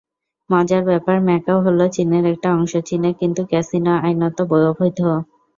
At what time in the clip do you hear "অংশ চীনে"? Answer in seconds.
2.57-3.09